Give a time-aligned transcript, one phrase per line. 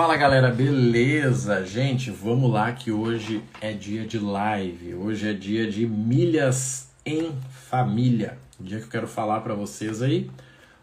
[0.00, 1.62] Fala galera, beleza?
[1.66, 4.94] Gente, vamos lá que hoje é dia de live.
[4.94, 7.34] Hoje é dia de milhas em
[7.68, 8.38] família.
[8.58, 10.30] Dia que eu quero falar para vocês aí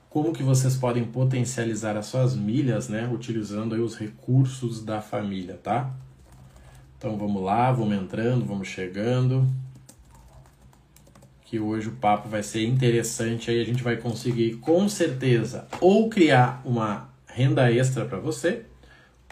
[0.08, 5.60] como que vocês podem potencializar as suas milhas, né, utilizando aí os recursos da família,
[5.64, 5.90] tá?
[6.96, 9.48] Então vamos lá, vamos entrando, vamos chegando.
[11.44, 16.08] Que hoje o papo vai ser interessante aí, a gente vai conseguir com certeza ou
[16.08, 18.64] criar uma renda extra para você,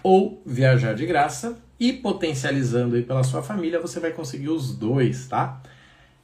[0.06, 5.26] ou viajar de graça e potencializando aí pela sua família, você vai conseguir os dois,
[5.26, 5.60] tá?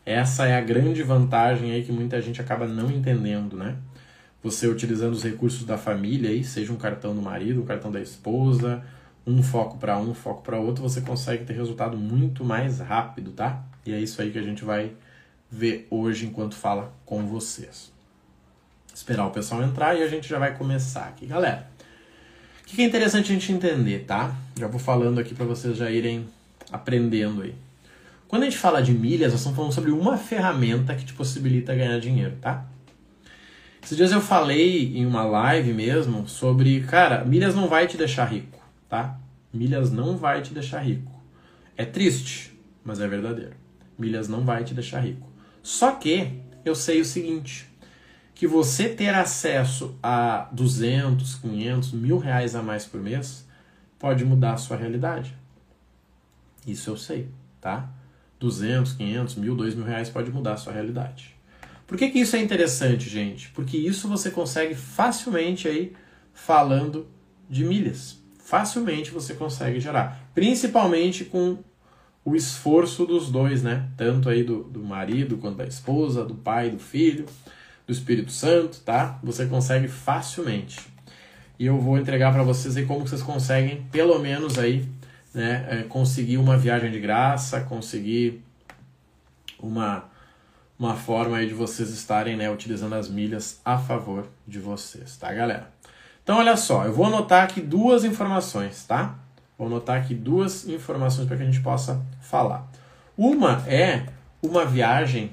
[0.06, 3.76] Essa é a grande vantagem aí que muita gente acaba não entendendo, né?
[4.44, 8.00] Você utilizando os recursos da família aí, seja um cartão do marido, um cartão da
[8.00, 8.84] esposa,
[9.26, 13.32] um foco para um, um foco para outro, você consegue ter resultado muito mais rápido,
[13.32, 13.64] tá?
[13.84, 14.92] E é isso aí que a gente vai
[15.50, 17.92] ver hoje enquanto fala com vocês.
[18.94, 21.71] Esperar o pessoal entrar e a gente já vai começar aqui, galera.
[22.72, 24.34] O que é interessante a gente entender, tá?
[24.58, 26.26] Já vou falando aqui para vocês já irem
[26.72, 27.54] aprendendo aí.
[28.30, 31.76] Quando a gente fala de milhas, nós estamos falando sobre uma ferramenta que te possibilita
[31.76, 32.66] ganhar dinheiro, tá?
[33.84, 38.24] Esses dias eu falei em uma live mesmo sobre, cara, milhas não vai te deixar
[38.24, 39.20] rico, tá?
[39.54, 41.12] Milhas não vai te deixar rico.
[41.76, 43.52] É triste, mas é verdadeiro.
[44.00, 45.30] Milhas não vai te deixar rico.
[45.62, 47.68] Só que eu sei o seguinte,
[48.42, 53.46] que você ter acesso a 200, 500, mil reais a mais por mês
[54.00, 55.38] pode mudar a sua realidade.
[56.66, 57.30] Isso eu sei,
[57.62, 57.88] tá?
[58.40, 61.36] 200, 500, mil, 2 mil reais pode mudar a sua realidade.
[61.86, 63.50] Por que, que isso é interessante, gente?
[63.50, 65.94] Porque isso você consegue facilmente aí
[66.34, 67.06] falando
[67.48, 68.24] de milhas.
[68.40, 70.32] Facilmente você consegue gerar.
[70.34, 71.60] Principalmente com
[72.26, 73.88] o esforço dos dois, né?
[73.96, 77.28] Tanto aí do, do marido quanto da esposa, do pai, do filho
[77.92, 79.20] do Espírito Santo, tá?
[79.22, 80.80] Você consegue facilmente.
[81.60, 84.88] E eu vou entregar para vocês aí como vocês conseguem, pelo menos aí,
[85.34, 88.42] né, é, conseguir uma viagem de graça, conseguir
[89.60, 90.06] uma,
[90.80, 95.32] uma forma aí de vocês estarem, né, utilizando as milhas a favor de vocês, tá,
[95.34, 95.70] galera?
[96.24, 99.16] Então, olha só, eu vou anotar aqui duas informações, tá?
[99.58, 102.72] Vou anotar aqui duas informações para que a gente possa falar.
[103.18, 104.06] Uma é
[104.42, 105.32] uma viagem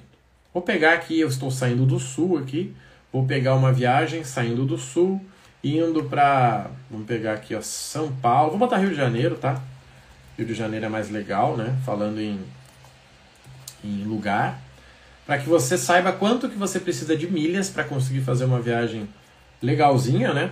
[0.58, 2.74] Vou pegar aqui, eu estou saindo do sul aqui,
[3.12, 5.24] vou pegar uma viagem saindo do sul,
[5.62, 9.62] indo para, vamos pegar aqui, ó, São Paulo, vou botar Rio de Janeiro, tá?
[10.36, 11.78] Rio de Janeiro é mais legal, né?
[11.86, 12.40] Falando em,
[13.84, 14.60] em lugar,
[15.24, 19.08] para que você saiba quanto que você precisa de milhas para conseguir fazer uma viagem
[19.62, 20.50] legalzinha, né?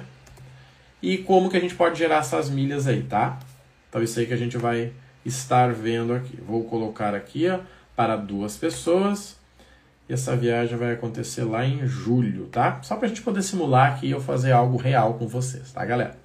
[1.03, 3.41] E como que a gente pode gerar essas milhas aí, tá?
[3.89, 4.93] Então isso aí que a gente vai
[5.25, 6.39] estar vendo aqui.
[6.47, 7.59] Vou colocar aqui, ó,
[7.97, 9.45] para duas pessoas.
[10.09, 12.81] E essa viagem vai acontecer lá em julho, tá?
[12.83, 15.85] Só para a gente poder simular aqui e eu fazer algo real com vocês, tá,
[15.85, 16.17] galera?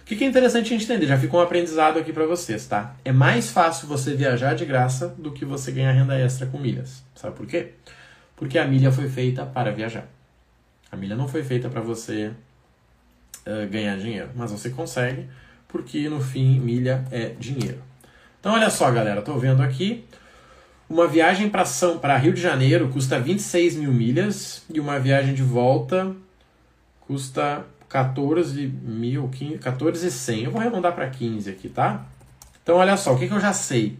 [0.00, 1.06] O que é interessante a gente entender?
[1.06, 2.96] Já ficou um aprendizado aqui para vocês, tá?
[3.04, 7.04] É mais fácil você viajar de graça do que você ganhar renda extra com milhas.
[7.14, 7.72] Sabe por quê?
[8.34, 10.06] Porque a milha foi feita para viajar.
[10.90, 12.32] A milha não foi feita para você
[13.46, 15.28] uh, ganhar dinheiro, mas você consegue,
[15.68, 17.78] porque no fim milha é dinheiro.
[18.40, 20.04] Então olha só, galera, tô vendo aqui
[20.92, 25.32] uma viagem para São para Rio de Janeiro custa 26 mil milhas e uma viagem
[25.32, 26.14] de volta
[27.00, 30.44] custa 14 mil, 15, 14 100.
[30.44, 32.04] Eu vou arredondar para 15 aqui, tá?
[32.62, 33.98] Então olha só, o que, que eu já sei?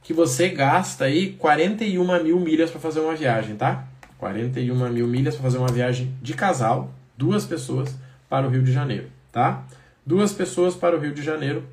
[0.00, 3.84] Que você gasta aí 41 mil milhas para fazer uma viagem, tá?
[4.18, 7.96] 41 mil milhas para fazer uma viagem de casal, duas pessoas
[8.28, 9.64] para o Rio de Janeiro, tá?
[10.06, 11.64] Duas pessoas para o Rio de Janeiro,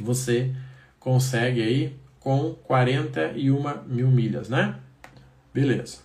[0.00, 0.50] você
[0.98, 4.76] consegue aí com 41 mil milhas, né?
[5.52, 5.98] Beleza.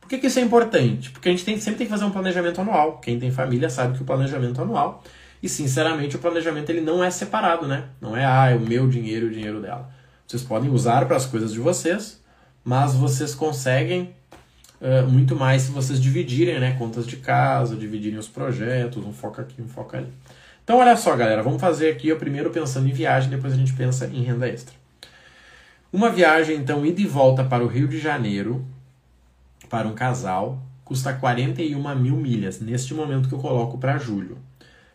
[0.00, 1.10] Por que, que isso é importante?
[1.10, 2.98] Porque a gente tem, sempre tem que fazer um planejamento anual.
[2.98, 5.02] Quem tem família sabe que o planejamento anual,
[5.42, 7.84] e sinceramente o planejamento ele não é separado, né?
[8.00, 9.90] Não é, ah, é o meu dinheiro e o dinheiro dela.
[10.26, 12.22] Vocês podem usar para as coisas de vocês,
[12.64, 14.14] mas vocês conseguem
[14.80, 16.76] uh, muito mais se vocês dividirem, né?
[16.78, 20.12] Contas de casa, dividirem os projetos, um foca aqui, um foca ali.
[20.64, 23.72] Então, olha só, galera, vamos fazer aqui o primeiro pensando em viagem, depois a gente
[23.72, 24.74] pensa em renda extra.
[25.90, 28.62] Uma viagem, então, ida e volta para o Rio de Janeiro,
[29.70, 34.36] para um casal, custa 41 mil milhas, neste momento que eu coloco para julho.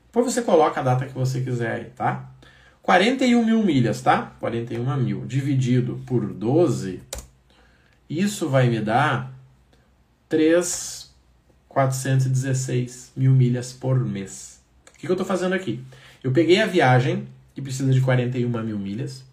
[0.05, 2.29] Depois você coloca a data que você quiser aí, tá?
[2.83, 4.35] 41 mil milhas, tá?
[4.39, 7.01] 41 mil dividido por 12,
[8.07, 9.33] isso vai me dar
[10.29, 14.61] 3,416 mil milhas por mês.
[14.89, 15.83] O que, que eu estou fazendo aqui?
[16.23, 19.23] Eu peguei a viagem, que precisa de 41 mil milhas,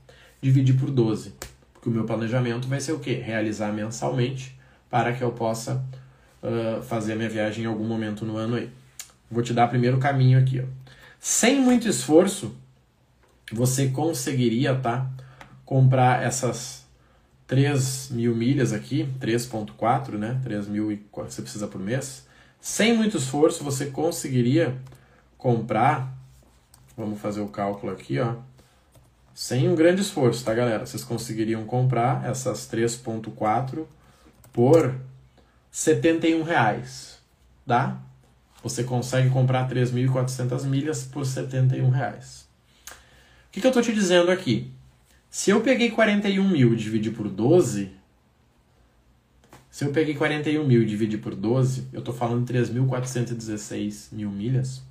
[0.41, 1.35] dividi por 12.
[1.81, 3.15] Porque o meu planejamento vai ser o quê?
[3.15, 4.55] Realizar mensalmente
[4.91, 5.83] para que eu possa
[6.43, 8.71] uh, fazer a minha viagem em algum momento no ano aí.
[9.31, 10.61] Vou te dar primeiro o caminho aqui.
[10.61, 10.65] Ó.
[11.19, 12.55] Sem muito esforço,
[13.51, 15.11] você conseguiria, tá?
[15.65, 16.85] Comprar essas
[17.47, 20.39] 3 mil milhas aqui, 3.4, né?
[20.43, 22.27] 3 mil e você precisa por mês.
[22.61, 24.77] Sem muito esforço, você conseguiria
[25.39, 26.15] comprar,
[26.95, 28.35] vamos fazer o cálculo aqui, ó.
[29.41, 30.85] Sem um grande esforço, tá, galera?
[30.85, 33.87] Vocês conseguiriam comprar essas 3.4
[34.53, 34.95] por
[35.71, 37.19] 71 reais,
[37.67, 38.03] tá?
[38.63, 42.47] Você consegue comprar 3.400 milhas por 71 reais.
[42.91, 44.71] O que, que eu estou te dizendo aqui?
[45.31, 47.91] Se eu peguei 41 mil e dividi por 12,
[49.71, 54.83] se eu peguei 41 mil e dividi por 12, eu estou falando 3.416 mil milhas,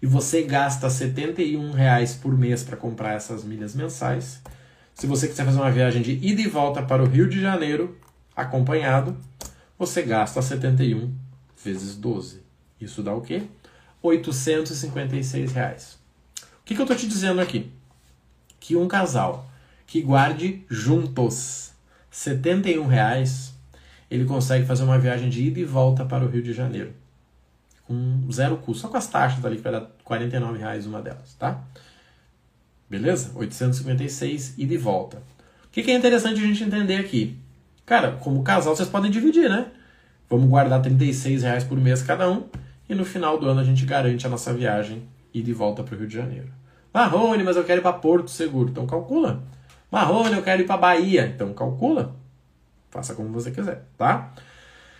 [0.00, 4.40] e você gasta 71 reais por mês para comprar essas milhas mensais.
[4.94, 7.96] Se você quiser fazer uma viagem de ida e volta para o Rio de Janeiro,
[8.34, 9.16] acompanhado,
[9.78, 11.12] você gasta 71
[11.62, 12.42] vezes 12.
[12.80, 13.42] Isso dá o quê?
[14.02, 15.98] 856 reais.
[16.60, 17.70] O que, que eu estou te dizendo aqui?
[18.60, 19.50] Que um casal
[19.86, 21.72] que guarde juntos
[22.10, 23.54] 71 reais,
[24.10, 26.92] ele consegue fazer uma viagem de ida e volta para o Rio de Janeiro.
[27.88, 31.34] Com zero custo, só com as taxas ali, que vai dar 49 reais uma delas,
[31.34, 31.64] tá?
[32.88, 33.32] Beleza?
[33.34, 35.16] 856 ida e volta.
[35.16, 37.36] O que, que é interessante a gente entender aqui?
[37.84, 39.66] Cara, como casal, vocês podem dividir, né?
[40.28, 42.44] Vamos guardar 36 reais por mês cada um
[42.88, 45.94] e no final do ano a gente garante a nossa viagem e de volta para
[45.94, 46.48] o Rio de Janeiro.
[46.92, 48.70] Marrone, mas eu quero ir para Porto Seguro.
[48.70, 49.42] Então calcula.
[49.90, 51.26] Marrone, eu quero ir para Bahia.
[51.34, 52.14] Então calcula.
[52.90, 54.32] Faça como você quiser, tá?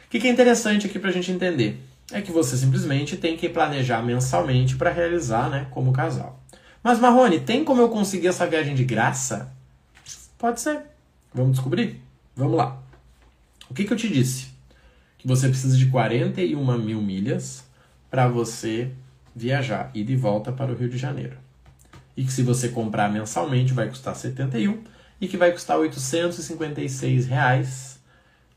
[0.06, 1.78] O que, que é interessante aqui para a gente entender?
[2.10, 6.42] É que você simplesmente tem que planejar mensalmente para realizar, né, como casal.
[6.82, 9.52] Mas Marrone, tem como eu conseguir essa viagem de graça?
[10.38, 10.82] Pode ser.
[11.34, 12.00] Vamos descobrir?
[12.34, 12.80] Vamos lá.
[13.68, 14.48] O que, que eu te disse?
[15.18, 17.64] Que você precisa de 41 mil milhas
[18.10, 18.90] para você
[19.34, 21.36] viajar e de volta para o Rio de Janeiro.
[22.16, 24.82] E que se você comprar mensalmente vai custar 71
[25.20, 27.97] e que vai custar 856 reais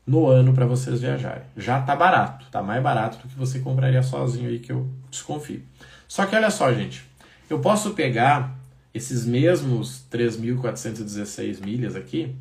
[0.06, 1.44] no ano para vocês viajarem.
[1.56, 5.62] Já tá barato, tá mais barato do que você compraria sozinho aí que eu desconfio.
[6.08, 7.04] Só que olha só, gente,
[7.48, 8.56] eu posso pegar
[8.92, 12.34] esses mesmos 3.416 milhas aqui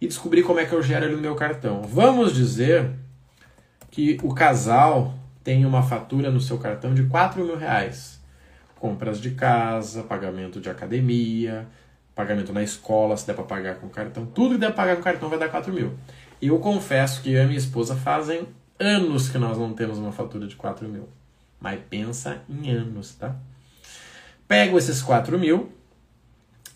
[0.00, 1.82] e descobrir como é que eu gero ele no meu cartão.
[1.82, 2.90] Vamos dizer
[3.90, 8.20] que o casal tem uma fatura no seu cartão de 4 mil reais.
[8.78, 11.66] Compras de casa, pagamento de academia,
[12.14, 14.26] pagamento na escola, se der para pagar com cartão.
[14.26, 15.94] Tudo que der para pagar com cartão vai dar 4 mil.
[16.46, 18.46] Eu confesso que eu e minha esposa fazem
[18.78, 21.08] anos que nós não temos uma fatura de 4 mil.
[21.60, 23.34] Mas pensa em anos, tá?
[24.46, 25.72] Pego esses 4 mil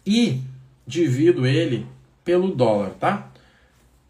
[0.05, 0.43] e
[0.87, 1.87] divido ele
[2.25, 3.31] pelo dólar, tá?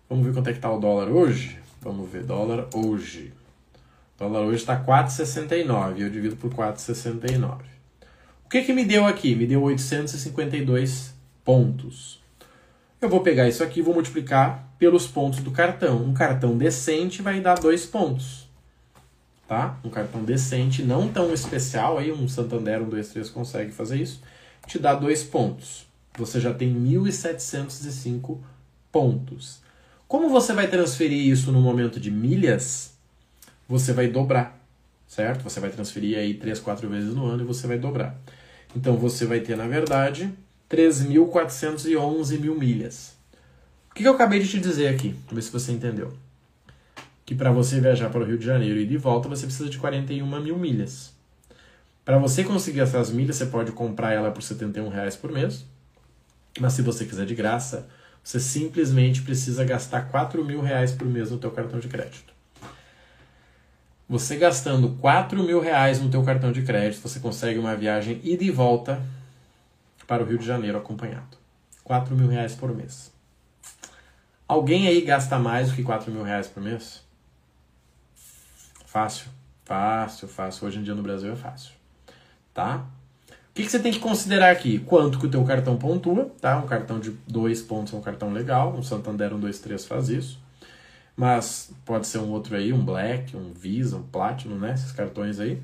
[0.09, 1.59] Vamos ver quanto é que tá o dólar hoje?
[1.81, 3.33] Vamos ver, dólar hoje.
[4.17, 7.61] O dólar hoje está 4,69 eu divido por 4,69.
[8.45, 9.35] O que, que me deu aqui?
[9.35, 11.15] Me deu 852
[11.45, 12.21] pontos.
[13.01, 16.03] Eu vou pegar isso aqui e vou multiplicar pelos pontos do cartão.
[16.03, 18.49] Um cartão decente vai dar 2 pontos.
[19.47, 19.79] Tá?
[19.85, 24.21] Um cartão decente, não tão especial, aí um Santander, um 2, 3 consegue fazer isso,
[24.67, 25.87] te dá 2 pontos.
[26.19, 28.39] Você já tem 1.705
[28.91, 29.61] pontos.
[30.09, 32.91] Como você vai transferir isso no momento de milhas?
[33.71, 34.61] você vai dobrar,
[35.07, 35.45] certo?
[35.45, 38.21] Você vai transferir aí 3, 4 vezes no ano e você vai dobrar.
[38.75, 40.33] Então você vai ter, na verdade,
[40.69, 43.15] 3.411 mil milhas.
[44.01, 45.15] O que eu acabei de te dizer aqui?
[45.31, 46.11] Ver se você entendeu.
[47.27, 49.77] Que para você viajar para o Rio de Janeiro e de volta, você precisa de
[49.77, 51.13] 41 mil milhas.
[52.03, 55.67] Para você conseguir essas milhas, você pode comprar ela por 71 reais por mês.
[56.59, 57.91] Mas se você quiser de graça,
[58.25, 62.33] você simplesmente precisa gastar 4 mil reais por mês no teu cartão de crédito.
[64.09, 68.45] Você gastando 4 mil reais no teu cartão de crédito, você consegue uma viagem ida
[68.45, 68.99] e volta
[70.07, 71.37] para o Rio de Janeiro acompanhado.
[71.85, 73.20] 4 mil reais por mês.
[74.51, 77.03] Alguém aí gasta mais do que 4 mil reais por mês?
[78.85, 79.29] Fácil,
[79.65, 80.67] fácil, fácil.
[80.67, 81.73] Hoje em dia no Brasil é fácil.
[82.53, 82.85] Tá?
[83.29, 84.81] O que, que você tem que considerar aqui?
[84.81, 86.59] Quanto que o teu cartão pontua, tá?
[86.59, 88.75] Um cartão de dois pontos é um cartão legal.
[88.75, 90.41] Um Santander 123 faz isso
[91.21, 94.73] mas pode ser um outro aí, um Black, um Visa, um Platinum, né?
[94.73, 95.61] Esses cartões aí.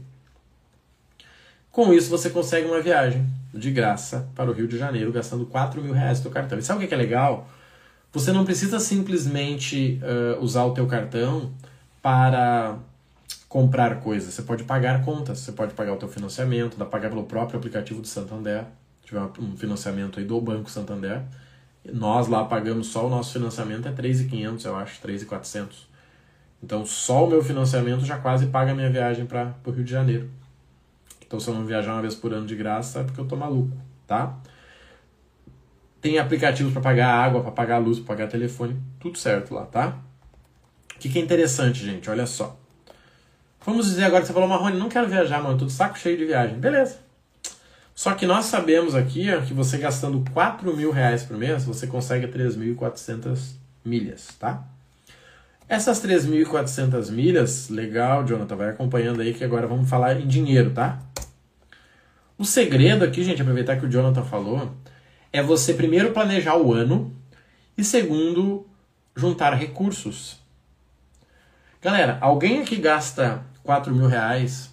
[1.72, 5.80] Com isso você consegue uma viagem de graça para o Rio de Janeiro gastando 4
[5.80, 6.58] mil reais teu cartão.
[6.58, 7.48] E sabe o que é legal?
[8.18, 11.52] Você não precisa simplesmente uh, usar o teu cartão
[12.02, 12.78] para
[13.48, 14.34] comprar coisas.
[14.34, 17.58] Você pode pagar contas, você pode pagar o teu financiamento, dá para pagar pelo próprio
[17.58, 18.64] aplicativo do Santander.
[19.04, 21.22] Tiver um financiamento aí do Banco Santander
[21.92, 25.68] nós lá pagamos só o nosso financiamento é 3.500, eu acho, 3.400.
[26.62, 29.90] Então só o meu financiamento já quase paga a minha viagem para o Rio de
[29.90, 30.30] Janeiro.
[31.24, 33.36] Então se eu não viajar uma vez por ano de graça é porque eu tô
[33.36, 34.36] maluco, tá?
[36.06, 39.98] Tem aplicativos para pagar água, para pagar luz, para pagar telefone, tudo certo lá, tá?
[40.94, 42.08] O que, que é interessante, gente?
[42.08, 42.56] Olha só.
[43.64, 46.24] Vamos dizer agora você falou, Marrone, não quero viajar, mano, tô de saco cheio de
[46.24, 46.60] viagem.
[46.60, 46.98] Beleza.
[47.92, 51.88] Só que nós sabemos aqui ó, que você gastando 4 mil reais por mês, você
[51.88, 54.62] consegue 3.400 milhas, tá?
[55.68, 61.00] Essas 3.400 milhas, legal, Jonathan, vai acompanhando aí que agora vamos falar em dinheiro, tá?
[62.38, 64.72] O segredo aqui, gente, aproveitar que o Jonathan falou,
[65.36, 67.14] é você primeiro planejar o ano
[67.76, 68.66] e segundo
[69.14, 70.40] juntar recursos.
[71.82, 74.70] Galera, alguém aqui gasta 4 mil reais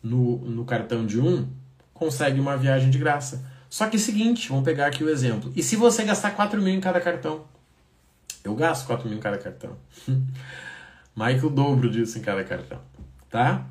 [0.00, 1.48] no, no cartão de um,
[1.92, 3.44] consegue uma viagem de graça.
[3.68, 5.52] Só que o seguinte, vamos pegar aqui o exemplo.
[5.56, 7.44] E se você gastar 4 mil em cada cartão?
[8.44, 9.76] Eu gasto 4 mil em cada cartão.
[11.40, 12.78] Que o dobro disso em cada cartão.
[13.28, 13.66] Tá?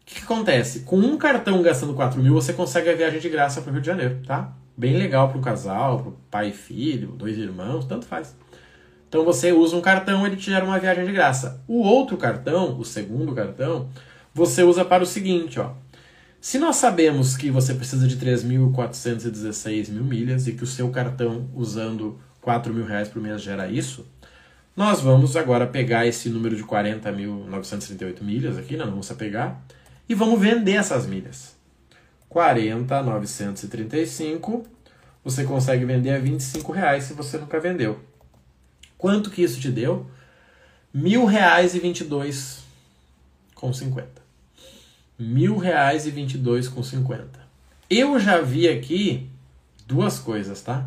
[0.00, 0.80] O que, que, acontece?
[0.80, 3.82] Com um cartão gastando 4 mil, você consegue a viagem de graça para o Rio
[3.82, 4.54] de Janeiro, tá?
[4.76, 8.36] Bem legal para o casal, para pai e filho, dois irmãos, tanto faz.
[9.08, 11.62] Então você usa um cartão, ele te gera uma viagem de graça.
[11.66, 13.88] O outro cartão, o segundo cartão,
[14.34, 15.72] você usa para o seguinte, ó.
[16.40, 21.48] Se nós sabemos que você precisa de 3.416 mil milhas e que o seu cartão
[21.54, 24.06] usando 4 mil reais por mês gera isso,
[24.76, 29.64] nós vamos agora pegar esse número de 40.938 milhas aqui, não vamos pegar,
[30.06, 31.55] e vamos vender essas milhas.
[32.30, 34.64] 40.935,
[35.24, 38.00] você consegue vender a 25 reais se você nunca vendeu.
[38.98, 40.06] Quanto que isso te deu?
[40.92, 42.64] Mil reais e vinte e dois
[43.54, 44.22] com cinquenta.
[45.18, 47.40] Mil reais e vinte e dois com cinquenta.
[47.88, 49.30] Eu já vi aqui
[49.86, 50.86] duas coisas, tá?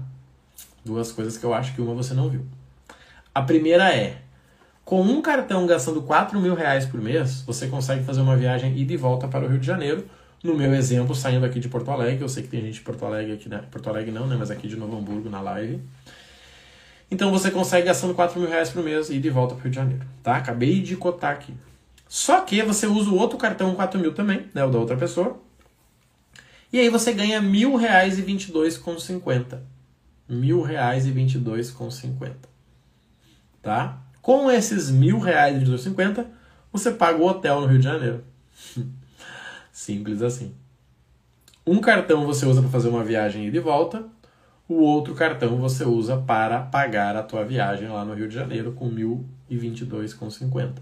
[0.83, 2.45] Duas coisas que eu acho que uma você não viu.
[3.33, 4.21] A primeira é,
[4.83, 8.91] com um cartão gastando 4 mil reais por mês, você consegue fazer uma viagem ida
[8.91, 10.09] e volta para o Rio de Janeiro.
[10.43, 13.05] No meu exemplo, saindo aqui de Porto Alegre, eu sei que tem gente de Porto
[13.05, 13.63] Alegre aqui, né?
[13.69, 14.35] Porto Alegre não, né?
[14.39, 15.81] Mas aqui de Novo Hamburgo na live.
[17.11, 19.71] Então você consegue gastando 4 mil reais por mês e de volta para o Rio
[19.71, 20.37] de Janeiro, tá?
[20.37, 21.53] Acabei de cotar aqui.
[22.07, 24.63] Só que você usa o outro cartão 4 mil também, né?
[24.63, 25.39] O da outra pessoa.
[26.71, 29.63] E aí você ganha mil reais e vinte e dois com cinquenta
[30.29, 32.47] mil reais e vinte e dois com cinquenta,
[33.63, 33.99] tá?
[34.21, 36.29] Com esses mil reais e vinte e dois cinquenta,
[36.71, 38.23] você paga o hotel no Rio de Janeiro.
[39.89, 40.53] Simples assim.
[41.65, 44.05] Um cartão você usa para fazer uma viagem ida e volta,
[44.67, 48.73] o outro cartão você usa para pagar a tua viagem lá no Rio de Janeiro
[48.73, 50.73] com 1.022,50.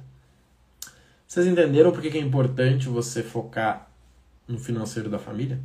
[1.25, 3.87] Vocês entenderam por que é importante você focar
[4.45, 5.57] no financeiro da família?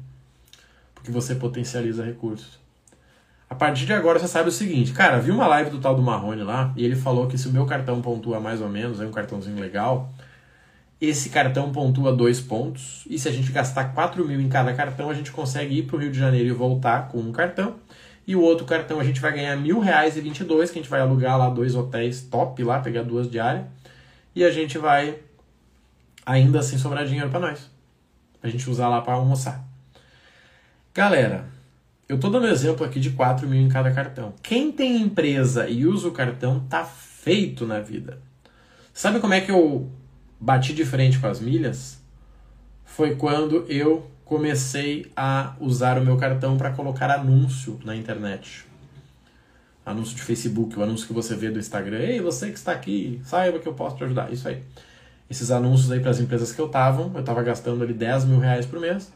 [0.95, 2.61] Porque você potencializa recursos.
[3.51, 6.03] A partir de agora você sabe o seguinte, cara, vi uma live do tal do
[6.03, 9.05] Marrone lá e ele falou que se o meu cartão pontua mais ou menos, é
[9.05, 10.15] um cartãozinho legal,
[11.05, 15.11] esse cartão pontua dois pontos e se a gente gastar 4 mil em cada cartão,
[15.11, 17.75] a gente consegue ir para o Rio de Janeiro e voltar com um cartão
[18.25, 20.89] e o outro cartão a gente vai ganhar mil reais e 22, que a gente
[20.89, 23.65] vai alugar lá dois hotéis top lá, pegar duas diárias
[24.33, 25.19] e a gente vai
[26.25, 27.69] ainda assim sobrar dinheiro para nós,
[28.41, 29.61] a gente usar lá para almoçar.
[30.95, 31.47] Galera,
[32.09, 34.35] eu tô dando exemplo aqui de 4 mil em cada cartão.
[34.41, 38.21] Quem tem empresa e usa o cartão tá feito na vida.
[38.95, 39.91] Sabe como é que eu
[40.43, 42.03] bati de frente com as milhas?
[42.85, 48.65] Foi quando eu comecei a usar o meu cartão para colocar anúncio na internet.
[49.87, 51.99] Anúncio de Facebook, o anúncio que você vê do Instagram.
[51.99, 54.33] Ei, você que está aqui, saiba que eu posso te ajudar.
[54.33, 54.61] Isso aí.
[55.31, 58.41] Esses anúncios aí para as empresas que eu tava, eu tava gastando ali 10 mil
[58.41, 59.13] reais por mês.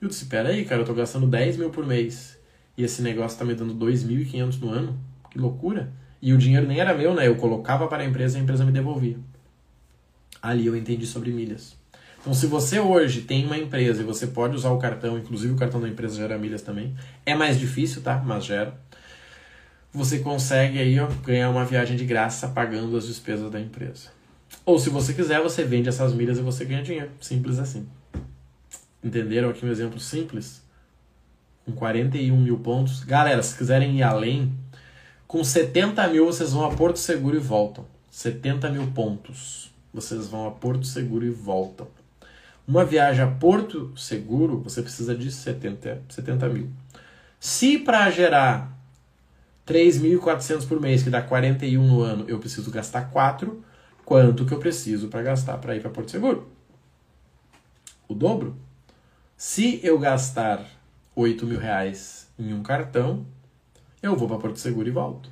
[0.00, 2.36] Eu disse, pera aí, cara, eu tô gastando 10 mil por mês
[2.76, 4.98] e esse negócio tá me dando 2.500 no ano.
[5.30, 5.92] Que loucura.
[6.20, 7.28] E o dinheiro nem era meu, né?
[7.28, 9.16] Eu colocava para a empresa e a empresa me devolvia.
[10.42, 11.76] Ali eu entendi sobre milhas.
[12.20, 15.56] Então, se você hoje tem uma empresa e você pode usar o cartão, inclusive o
[15.56, 16.92] cartão da empresa gera milhas também,
[17.24, 18.18] é mais difícil, tá?
[18.18, 18.76] Mas gera.
[19.92, 24.08] Você consegue aí ó, ganhar uma viagem de graça pagando as despesas da empresa.
[24.64, 27.10] Ou se você quiser, você vende essas milhas e você ganha dinheiro.
[27.20, 27.86] Simples assim.
[29.02, 30.62] Entenderam aqui um exemplo simples?
[31.64, 33.04] Com 41 mil pontos.
[33.04, 34.52] Galera, se quiserem ir além,
[35.28, 37.86] com 70 mil vocês vão a Porto Seguro e voltam.
[38.10, 39.72] 70 mil pontos.
[39.96, 41.88] Vocês vão a Porto Seguro e voltam.
[42.68, 46.68] Uma viagem a Porto Seguro, você precisa de 70, 70 mil.
[47.40, 48.76] Se para gerar
[49.66, 53.64] 3.400 por mês, que dá 41 no ano, eu preciso gastar 4,
[54.04, 56.46] quanto que eu preciso para gastar para ir para Porto Seguro?
[58.06, 58.54] O dobro.
[59.34, 60.62] Se eu gastar
[61.14, 63.24] 8 mil reais em um cartão,
[64.02, 65.30] eu vou para Porto Seguro e volto.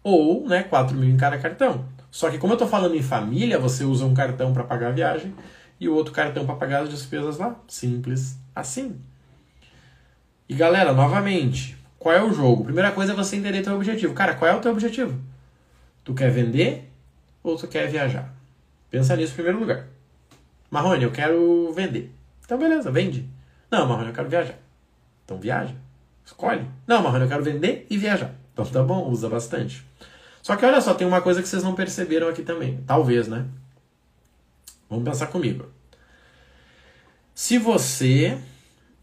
[0.00, 1.88] Ou, né, 4 mil em cada cartão.
[2.10, 4.92] Só que como eu estou falando em família, você usa um cartão para pagar a
[4.92, 5.34] viagem
[5.78, 7.56] e o outro cartão para pagar as despesas lá.
[7.68, 9.00] Simples assim.
[10.48, 12.64] E galera, novamente, qual é o jogo?
[12.64, 14.14] Primeira coisa é você entender teu objetivo.
[14.14, 15.18] Cara, qual é o teu objetivo?
[16.02, 16.90] Tu quer vender
[17.42, 18.34] ou tu quer viajar?
[18.90, 19.86] Pensa nisso em primeiro lugar.
[20.70, 22.12] Marrone, eu quero vender.
[22.44, 23.28] Então beleza, vende.
[23.70, 24.58] Não, Marrone, eu quero viajar.
[25.24, 25.74] Então viaja.
[26.24, 26.66] Escolhe.
[26.86, 28.34] Não, Marrone, eu quero vender e viajar.
[28.52, 29.86] Então tá bom, usa bastante.
[30.42, 32.82] Só que olha só, tem uma coisa que vocês não perceberam aqui também.
[32.86, 33.46] Talvez, né?
[34.88, 35.66] Vamos pensar comigo.
[37.34, 38.36] Se você,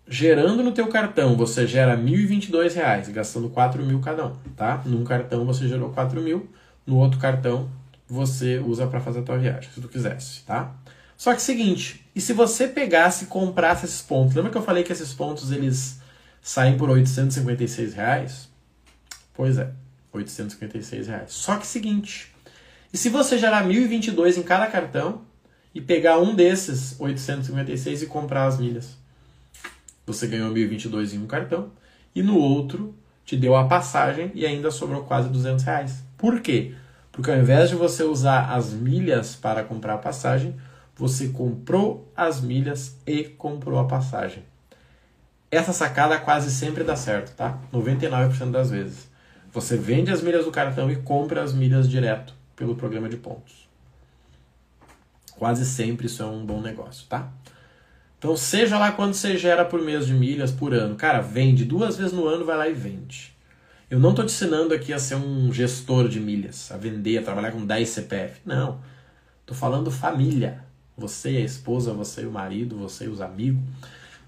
[0.08, 4.82] gerando no teu cartão, você gera R$ 1.022, gastando R$ mil cada um, tá?
[4.86, 6.50] Num cartão você gerou R$ mil,
[6.86, 7.70] no outro cartão
[8.08, 10.74] você usa para fazer a tua viagem, se tu quisesse, tá?
[11.18, 14.36] Só que seguinte, e se você pegasse e comprasse esses pontos?
[14.36, 16.00] Lembra que eu falei que esses pontos eles
[16.42, 18.50] saem por 856 reais?
[19.34, 19.72] Pois é,
[20.18, 21.32] 856 reais.
[21.32, 22.34] Só que seguinte,
[22.92, 25.26] e se você gerar 1.022 em cada cartão,
[25.78, 28.98] e pegar um desses 856 e comprar as milhas.
[30.08, 31.70] Você ganhou 1022 em um cartão
[32.16, 36.04] e no outro te deu a passagem e ainda sobrou quase 200 reais.
[36.18, 36.74] Por quê?
[37.12, 40.56] Porque ao invés de você usar as milhas para comprar a passagem,
[40.96, 44.44] você comprou as milhas e comprou a passagem.
[45.52, 47.60] Essa sacada quase sempre dá certo, tá?
[47.72, 49.08] 99% das vezes.
[49.58, 53.68] Você vende as milhas do cartão e compra as milhas direto pelo programa de pontos.
[55.32, 57.32] Quase sempre isso é um bom negócio, tá?
[58.20, 61.98] Então, seja lá quanto você gera por mês de milhas por ano, cara, vende duas
[61.98, 63.36] vezes no ano, vai lá e vende.
[63.90, 67.24] Eu não estou te ensinando aqui a ser um gestor de milhas, a vender, a
[67.24, 68.42] trabalhar com 10 CPF.
[68.46, 68.80] Não.
[69.42, 70.64] Estou falando família.
[70.96, 73.64] Você e a esposa, você e o marido, você e os amigos,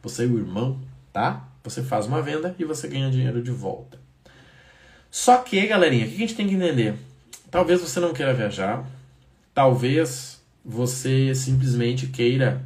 [0.01, 0.81] você e o irmão,
[1.13, 1.47] tá?
[1.63, 4.08] Você faz uma venda e você ganha dinheiro de volta.
[5.11, 6.95] Só que, galerinha, o que a gente tem que entender?
[7.49, 8.85] Talvez você não queira viajar,
[9.53, 12.61] talvez você simplesmente queira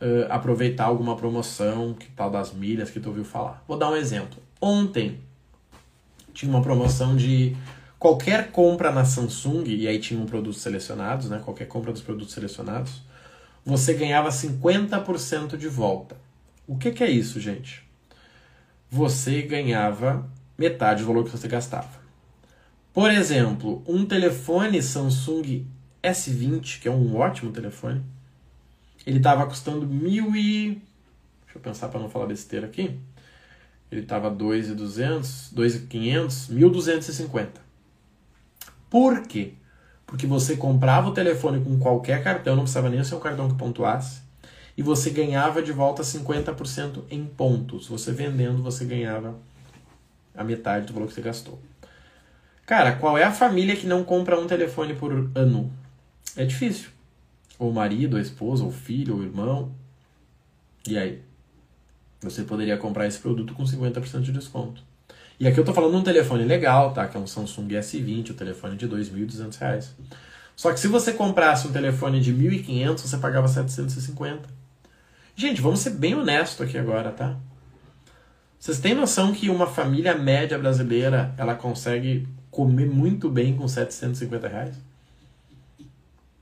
[0.00, 3.62] uh, aproveitar alguma promoção, que tal das milhas que tu ouviu falar.
[3.68, 4.38] Vou dar um exemplo.
[4.60, 5.20] Ontem
[6.32, 7.56] tinha uma promoção de
[7.98, 11.40] qualquer compra na Samsung, e aí tinham produtos selecionados, né?
[11.44, 13.02] Qualquer compra dos produtos selecionados,
[13.64, 16.16] você ganhava 50% de volta.
[16.66, 17.82] O que, que é isso, gente?
[18.90, 21.88] Você ganhava metade do valor que você gastava.
[22.92, 25.64] Por exemplo, um telefone Samsung
[26.02, 28.02] S20, que é um ótimo telefone,
[29.06, 30.82] ele estava custando mil e...
[31.44, 32.98] Deixa eu pensar para não falar besteira aqui.
[33.90, 37.48] Ele estava 2.200, 2.500, 1.250.
[38.90, 39.54] Por quê?
[40.06, 43.54] Porque você comprava o telefone com qualquer cartão, não precisava nem ser um cartão que
[43.54, 44.22] pontuasse,
[44.76, 47.86] e você ganhava de volta 50% em pontos.
[47.88, 49.36] Você vendendo, você ganhava
[50.38, 51.60] a metade do valor que você gastou.
[52.64, 55.72] Cara, qual é a família que não compra um telefone por ano?
[56.36, 56.90] É difícil.
[57.58, 59.72] Ou o marido, ou a esposa, ou o filho, ou o irmão.
[60.86, 61.20] E aí?
[62.20, 64.82] Você poderia comprar esse produto com 50% de desconto.
[65.40, 67.06] E aqui eu tô falando de um telefone legal, tá?
[67.06, 69.90] Que é um Samsung S20, o um telefone de R$ 2.200.
[70.56, 74.48] Só que se você comprasse um telefone de 1.500, você pagava 750.
[75.36, 77.36] Gente, vamos ser bem honesto aqui agora, tá?
[78.58, 84.48] Vocês têm noção que uma família média brasileira, ela consegue comer muito bem com 750
[84.48, 84.76] reais?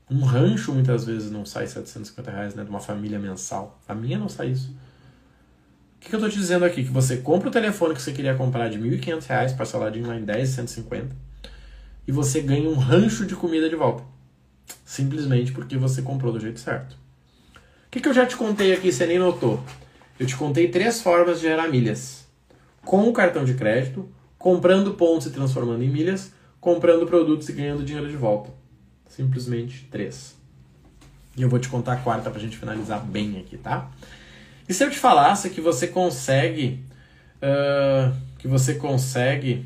[0.09, 2.63] Um rancho muitas vezes não sai 750 reais, né?
[2.63, 3.79] De uma família mensal.
[3.87, 4.69] A minha não sai isso.
[4.69, 6.83] O que, que eu tô te dizendo aqui?
[6.83, 10.23] Que você compra o telefone que você queria comprar de 1.500 reais, parceladinho lá em
[10.23, 11.15] 10, 150,
[12.07, 14.03] e você ganha um rancho de comida de volta.
[14.85, 16.93] Simplesmente porque você comprou do jeito certo.
[16.93, 19.61] O que, que eu já te contei aqui, você nem notou?
[20.19, 22.27] Eu te contei três formas de gerar milhas.
[22.83, 27.83] Com o cartão de crédito, comprando pontos e transformando em milhas, comprando produtos e ganhando
[27.83, 28.49] dinheiro de volta.
[29.07, 30.35] Simplesmente três.
[31.35, 33.91] E eu vou te contar a quarta pra gente finalizar bem aqui, tá?
[34.67, 36.83] E se eu te falasse que você consegue.
[37.37, 39.65] Uh, que você consegue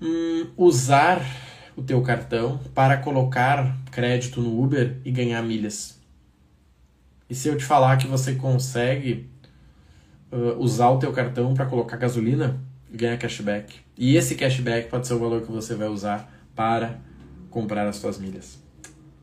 [0.00, 1.24] um, usar
[1.76, 6.00] o teu cartão para colocar crédito no Uber e ganhar milhas.
[7.28, 9.28] E se eu te falar que você consegue
[10.30, 12.60] uh, usar o teu cartão para colocar gasolina
[12.92, 13.80] e ganhar cashback.
[13.96, 16.98] E esse cashback pode ser o valor que você vai usar para
[17.50, 18.62] comprar as suas milhas.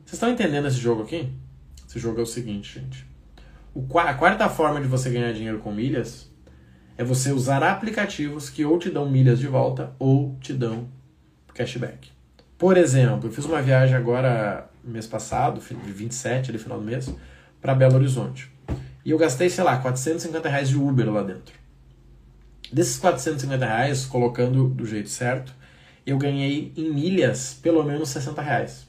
[0.04, 1.30] Vocês estão entendendo esse jogo aqui?
[1.88, 3.06] Esse jogo é o seguinte, gente.
[3.74, 6.30] O, a quarta forma de você ganhar dinheiro com milhas
[6.96, 10.88] é você usar aplicativos que ou te dão milhas de volta ou te dão
[11.52, 12.10] cashback.
[12.58, 17.12] Por exemplo, eu fiz uma viagem agora mês passado, 27, ali final do mês,
[17.64, 18.52] para Belo Horizonte.
[19.06, 21.54] E eu gastei, sei lá, 450 reais de Uber lá dentro.
[22.70, 25.50] Desses 450 reais, colocando do jeito certo,
[26.04, 28.86] eu ganhei em milhas pelo menos 60 reais.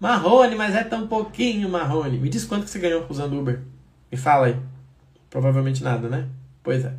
[0.00, 2.18] Marrone, mas é tão pouquinho, Marrone.
[2.18, 3.60] Me diz quanto que você ganhou usando Uber.
[4.10, 4.56] Me fala aí.
[5.30, 6.26] Provavelmente nada, né?
[6.64, 6.92] Pois é.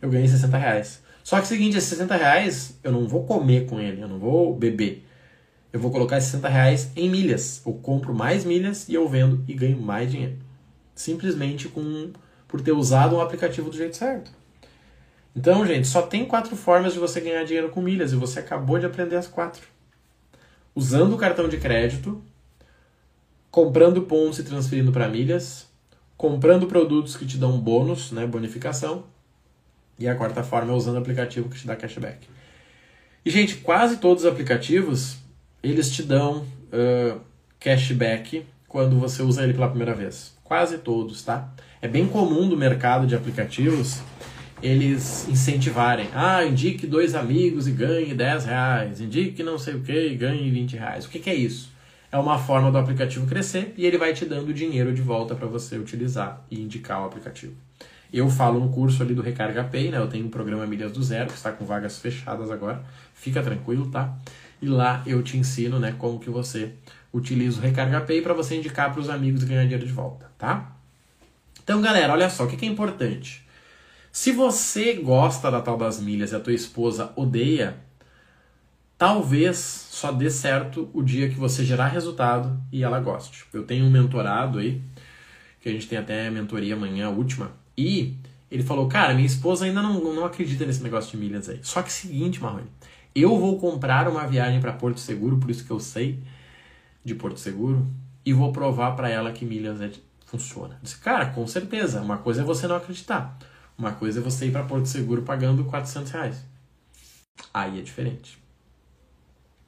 [0.00, 1.02] Eu ganhei 60 reais.
[1.24, 4.08] Só que é o seguinte, esses 60 reais eu não vou comer com ele, eu
[4.08, 5.04] não vou beber.
[5.76, 7.60] Eu vou colocar esses 60 reais em milhas.
[7.66, 10.38] Eu compro mais milhas e eu vendo e ganho mais dinheiro.
[10.94, 12.12] Simplesmente com,
[12.48, 14.30] por ter usado o aplicativo do jeito certo.
[15.36, 18.78] Então, gente, só tem quatro formas de você ganhar dinheiro com milhas e você acabou
[18.78, 19.68] de aprender as quatro.
[20.74, 22.24] Usando o cartão de crédito,
[23.50, 25.66] comprando pontos e transferindo para milhas,
[26.16, 29.04] comprando produtos que te dão bônus, né, bonificação,
[29.98, 32.26] e a quarta forma é usando o aplicativo que te dá cashback.
[33.22, 35.25] E, gente, quase todos os aplicativos,
[35.70, 37.20] eles te dão uh,
[37.58, 40.34] cashback quando você usa ele pela primeira vez.
[40.44, 41.52] Quase todos, tá?
[41.80, 44.00] É bem comum no mercado de aplicativos
[44.62, 46.08] eles incentivarem.
[46.14, 49.00] Ah, indique dois amigos e ganhe 10 reais.
[49.00, 51.04] Indique não sei o que e ganhe 20 reais.
[51.04, 51.70] O que, que é isso?
[52.10, 55.46] É uma forma do aplicativo crescer e ele vai te dando dinheiro de volta para
[55.46, 57.54] você utilizar e indicar o aplicativo.
[58.12, 59.98] Eu falo no curso ali do Recarga Pay, né?
[59.98, 62.82] Eu tenho um programa Milhas do Zero, que está com vagas fechadas agora.
[63.12, 64.16] Fica tranquilo, tá?
[64.66, 66.72] E lá eu te ensino, né, como que você
[67.12, 70.28] utiliza o Recarga Pay para você indicar para os amigos e ganhar dinheiro de volta,
[70.36, 70.76] tá?
[71.62, 73.46] Então, galera, olha só, o que, que é importante?
[74.10, 77.76] Se você gosta da tal das milhas e a tua esposa odeia,
[78.98, 83.44] talvez só dê certo o dia que você gerar resultado e ela goste.
[83.52, 84.82] Eu tenho um mentorado aí,
[85.60, 88.16] que a gente tem até mentoria amanhã, a última, e
[88.50, 91.60] ele falou, cara, minha esposa ainda não, não acredita nesse negócio de milhas aí.
[91.62, 92.66] Só que seguinte, Marrone,
[93.22, 96.22] eu vou comprar uma viagem para Porto Seguro, por isso que eu sei
[97.04, 97.86] de Porto Seguro,
[98.24, 99.90] e vou provar para ela que milhas é,
[100.26, 100.78] funciona.
[100.82, 103.38] Disse, cara, com certeza, uma coisa é você não acreditar.
[103.78, 106.44] Uma coisa é você ir para Porto Seguro pagando 400 reais.
[107.52, 108.38] Aí é diferente.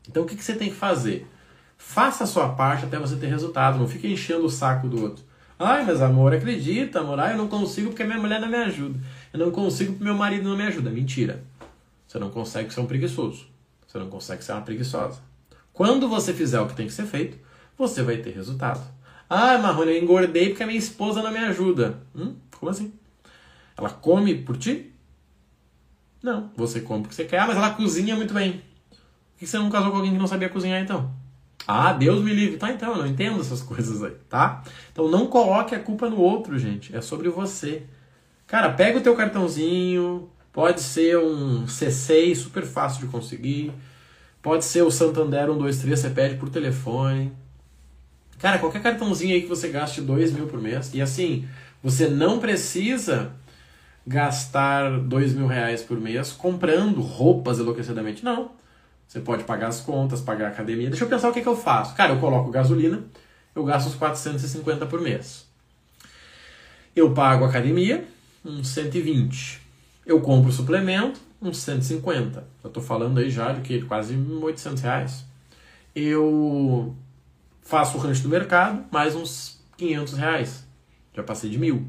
[0.09, 1.27] Então o que, que você tem que fazer?
[1.77, 3.79] Faça a sua parte até você ter resultado.
[3.79, 5.25] Não fique enchendo o saco do outro.
[5.59, 7.21] Ai, mas amor, acredita, amor.
[7.21, 8.99] Ai, eu não consigo porque minha mulher não me ajuda.
[9.33, 10.91] Eu não consigo porque meu marido não me ajuda.
[10.91, 11.45] Mentira.
[12.09, 13.47] Você não consegue é um preguiçoso.
[13.87, 15.21] Você não consegue ser uma preguiçosa.
[15.75, 17.39] Quando você fizer o que tem que ser feito,
[17.77, 18.81] você vai ter resultado.
[19.29, 22.01] Ah, Marrone, eu engordei porque a minha esposa não me ajuda.
[22.17, 22.35] Hum?
[22.59, 22.95] Como assim?
[23.77, 24.91] Ela come por ti?
[26.23, 26.51] Não.
[26.57, 27.41] Você come porque você quer.
[27.41, 28.63] Ah, mas ela cozinha muito bem.
[28.91, 31.13] Por que você não casou com alguém que não sabia cozinhar então?
[31.67, 32.57] Ah, Deus me livre.
[32.57, 34.65] Tá, então, eu não entendo essas coisas aí, tá?
[34.91, 36.97] Então não coloque a culpa no outro, gente.
[36.97, 37.85] É sobre você.
[38.47, 40.31] Cara, pega o teu cartãozinho.
[40.53, 43.73] Pode ser um C6, super fácil de conseguir.
[44.43, 47.33] Pode ser o Santander 123, você pede por telefone.
[48.39, 50.93] Cara, qualquer cartãozinho aí que você gaste 2 mil por mês.
[50.95, 51.47] E assim,
[51.83, 53.33] você não precisa
[54.07, 58.25] gastar dois mil reais por mês comprando roupas enlouquecidamente.
[58.25, 58.53] Não.
[59.07, 60.89] Você pode pagar as contas, pagar a academia.
[60.89, 61.95] Deixa eu pensar o que, que eu faço.
[61.95, 63.05] Cara, eu coloco gasolina,
[63.55, 65.47] eu gasto uns 450 por mês.
[66.95, 68.07] Eu pago a academia,
[68.45, 69.68] uns 120.
[70.09, 72.45] Eu compro suplemento, uns 150.
[72.65, 75.25] Eu tô falando aí já de que quase 800 reais.
[75.95, 76.97] Eu
[77.63, 80.67] faço o rancho do mercado, mais uns 500 reais.
[81.15, 81.87] Já passei de mil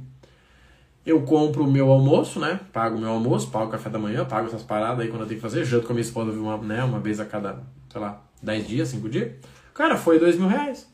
[1.09, 2.59] eu compro o meu almoço, né?
[2.71, 5.27] Pago o meu almoço, pago o café da manhã, pago essas paradas aí quando eu
[5.27, 5.65] tenho que fazer.
[5.65, 8.89] Janto com a minha esposa uma, né, uma vez a cada, sei lá, 10 dias,
[8.89, 9.31] 5 dias.
[9.73, 10.87] Cara, foi 2 mil reais.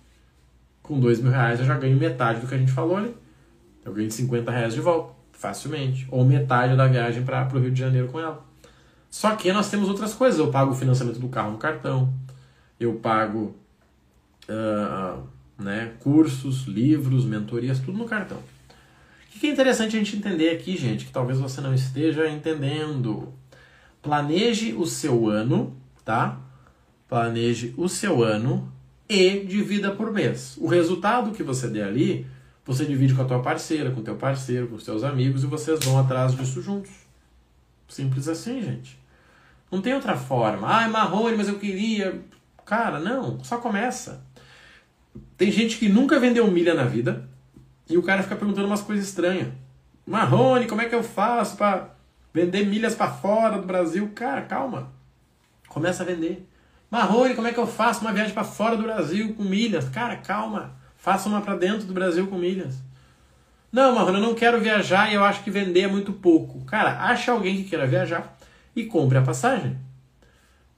[0.82, 3.16] Com 2 mil reais eu já ganho metade do que a gente falou ali.
[3.84, 6.08] Eu ganho 50 reais de volta, facilmente.
[6.10, 8.44] Ou metade da viagem para o Rio de Janeiro com ela.
[9.10, 10.40] Só que nós temos outras coisas.
[10.40, 12.14] Eu pago o financiamento do carro no cartão.
[12.80, 13.56] Eu pago
[14.50, 15.24] uh,
[15.58, 18.40] né, cursos, livros, mentorias, tudo no cartão.
[19.36, 23.34] O que é interessante a gente entender aqui, gente, que talvez você não esteja entendendo.
[24.02, 26.40] Planeje o seu ano, tá?
[27.08, 28.72] Planeje o seu ano
[29.10, 30.58] e divida por mês.
[30.58, 32.26] O resultado que você der ali,
[32.66, 35.48] você divide com a tua parceira, com o teu parceiro, com os teus amigos e
[35.48, 36.92] vocês vão atrás disso juntos.
[37.88, 39.00] Simples assim, gente.
[39.72, 40.68] Não tem outra forma.
[40.68, 42.22] Ai, Marrone, mas eu queria.
[42.66, 44.26] Cara, não, só começa.
[45.38, 47.30] Tem gente que nunca vendeu milha na vida,
[47.88, 49.50] e o cara fica perguntando umas coisas estranhas.
[50.06, 51.90] Marrone, como é que eu faço para
[52.34, 54.12] vender milhas para fora do Brasil?
[54.16, 54.92] Cara, calma.
[55.68, 56.48] Começa a vender.
[56.90, 59.90] Marrone, como é que eu faço uma viagem para fora do Brasil com milhas?
[59.90, 60.74] Cara, calma.
[61.06, 62.78] Faça uma para dentro do Brasil com milhas.
[63.72, 66.66] Não, Marrone, eu não quero viajar e eu acho que vender é muito pouco.
[66.66, 68.36] Cara, acha alguém que queira viajar
[68.76, 69.78] e compre a passagem.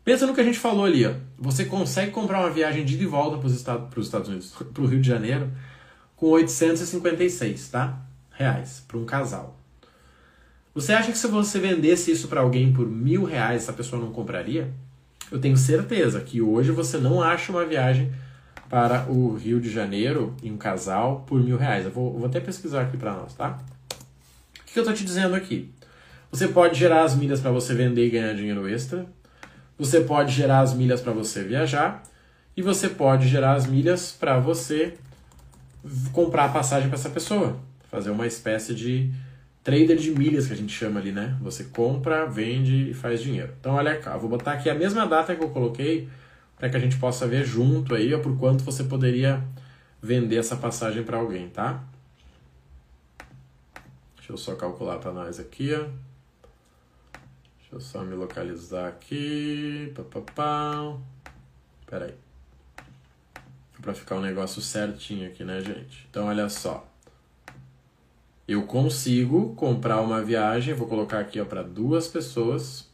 [0.04, 1.14] Pensa no que a gente falou ali, ó.
[1.38, 4.84] Você consegue comprar uma viagem de ida e volta para os Estados, Estados Unidos, para
[4.84, 5.50] o Rio de Janeiro,
[6.18, 7.98] com 856, tá?
[8.32, 9.58] Reais para um casal.
[10.76, 14.12] Você acha que se você vendesse isso para alguém por mil reais, essa pessoa não
[14.12, 14.74] compraria?
[15.32, 18.12] Eu tenho certeza que hoje você não acha uma viagem
[18.70, 21.86] para o Rio de Janeiro em um casal por mil reais.
[21.86, 23.60] Eu vou, vou até pesquisar aqui para nós, tá?
[24.60, 25.72] O que, que eu estou te dizendo aqui?
[26.32, 29.06] Você pode gerar as milhas para você vender e ganhar dinheiro extra.
[29.78, 32.04] Você pode gerar as milhas para você viajar.
[32.56, 34.96] E você pode gerar as milhas para você
[36.12, 37.58] comprar a passagem para essa pessoa.
[37.90, 39.12] Fazer uma espécie de
[39.64, 41.38] trader de milhas que a gente chama ali, né?
[41.42, 43.54] Você compra, vende e faz dinheiro.
[43.60, 46.10] Então olha cá, vou botar aqui a mesma data que eu coloquei
[46.58, 49.44] para que a gente possa ver junto aí por quanto você poderia
[50.02, 51.84] vender essa passagem para alguém, tá?
[54.16, 55.86] Deixa eu só calcular para nós aqui, ó.
[57.58, 59.94] Deixa eu só me localizar aqui.
[60.36, 60.98] Pá,
[61.86, 62.16] Pera aí.
[63.82, 66.08] Para ficar o um negócio certinho aqui, né, gente?
[66.10, 66.86] Então, olha só.
[68.48, 72.87] Eu consigo comprar uma viagem, vou colocar aqui para duas pessoas,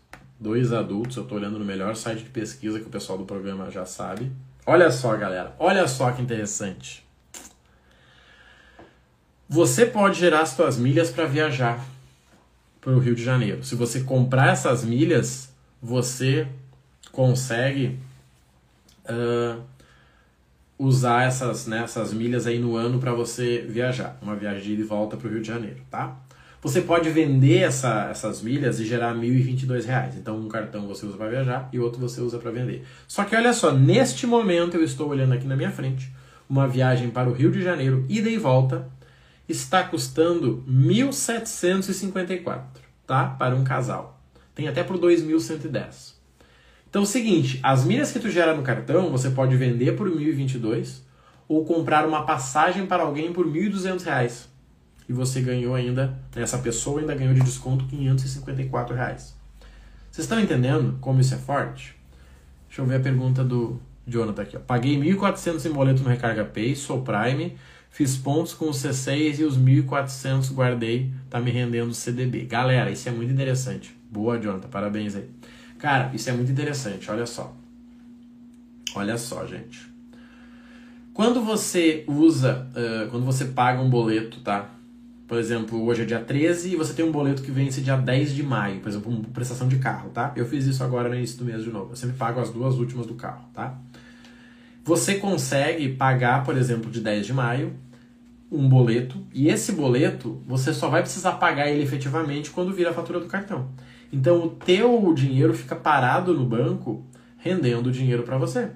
[0.44, 1.16] dois adultos.
[1.16, 4.30] Eu estou olhando no melhor site de pesquisa que o pessoal do programa já sabe.
[4.66, 5.56] Olha só, galera.
[5.58, 7.04] Olha só que interessante.
[9.48, 11.84] Você pode gerar suas milhas para viajar
[12.82, 13.64] para o Rio de Janeiro.
[13.64, 16.48] Se você comprar essas milhas, você
[17.12, 18.00] consegue
[19.06, 19.62] uh,
[20.78, 24.18] usar essas, né, essas milhas aí no ano para você viajar.
[24.22, 26.18] Uma viagem de ida e volta para o Rio de Janeiro, tá?
[26.64, 30.16] Você pode vender essa, essas milhas e gerar 1.022 reais.
[30.16, 32.86] Então, um cartão você usa para viajar e outro você usa para vender.
[33.06, 36.10] Só que olha só, neste momento eu estou olhando aqui na minha frente,
[36.50, 38.90] uma viagem para o Rio de Janeiro, ida e volta,
[39.48, 42.62] está custando 1.754,
[43.06, 43.26] tá?
[43.28, 44.22] Para um casal.
[44.56, 46.14] Tem até por 2.110.
[46.90, 50.10] Então é o seguinte, as milhas que tu gera no cartão, você pode vender por
[50.10, 51.02] 1.022
[51.46, 54.53] ou comprar uma passagem para alguém por 1.200 reais.
[55.08, 59.36] E você ganhou ainda, essa pessoa ainda ganhou de desconto 554 reais.
[60.12, 61.96] Vocês estão entendendo como isso é forte?
[62.68, 64.58] Deixa eu ver a pergunta do Jonathan aqui.
[64.58, 64.60] Ó.
[64.60, 67.58] Paguei 1.400 em boleto no Recarga Pay, sou Prime,
[67.94, 72.44] Fiz pontos com os C6 e os 1.400 guardei, tá me rendendo CDB.
[72.46, 73.96] Galera, isso é muito interessante.
[74.10, 75.30] Boa, Jonathan, parabéns aí.
[75.78, 77.56] Cara, isso é muito interessante, olha só.
[78.96, 79.88] Olha só, gente.
[81.14, 84.72] Quando você usa, uh, quando você paga um boleto, tá?
[85.34, 88.36] Por exemplo, hoje é dia 13 e você tem um boleto que vence dia 10
[88.36, 90.32] de maio, por exemplo, uma prestação de carro, tá?
[90.36, 91.94] Eu fiz isso agora no início do mês de novo.
[91.94, 93.76] Eu sempre pago as duas últimas do carro, tá?
[94.84, 97.74] Você consegue pagar, por exemplo, de 10 de maio,
[98.52, 102.94] um boleto, e esse boleto você só vai precisar pagar ele efetivamente quando vir a
[102.94, 103.70] fatura do cartão.
[104.12, 107.04] Então o teu dinheiro fica parado no banco,
[107.40, 108.70] rendendo dinheiro para você.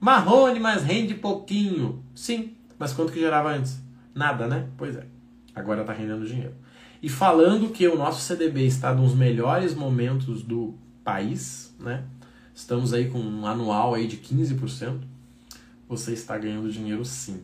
[0.00, 2.02] Marrone, mas rende pouquinho.
[2.12, 3.80] Sim, mas quanto que gerava antes?
[4.12, 4.66] Nada, né?
[4.76, 5.11] Pois é.
[5.54, 6.54] Agora está rendendo dinheiro.
[7.02, 12.04] E falando que o nosso CDB está nos melhores momentos do país, né?
[12.54, 15.00] Estamos aí com um anual aí de 15%
[15.88, 17.42] você está ganhando dinheiro sim.